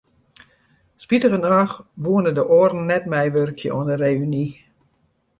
Spitigernôch 1.03 1.73
woene 2.03 2.31
de 2.37 2.43
oaren 2.57 2.83
net 2.91 3.03
meiwurkje 3.11 3.69
oan 3.77 3.89
de 3.89 3.95
reüny. 4.03 4.45